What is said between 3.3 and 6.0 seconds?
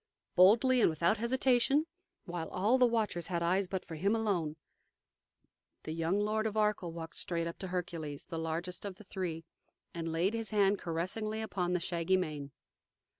eyes but for him alone, the